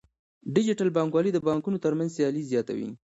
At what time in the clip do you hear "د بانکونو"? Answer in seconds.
1.33-1.77